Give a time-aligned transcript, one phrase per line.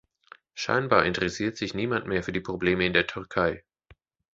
[0.55, 3.63] Scheinbar interessiert sich niemand mehr für die Probleme in der Türkei.